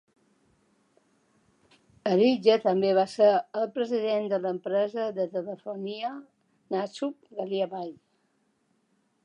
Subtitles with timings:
[2.11, 3.27] Herridge també va ser
[3.63, 6.13] el president de l'empresa de telefonia
[6.77, 7.93] Naksup-Galena Bay.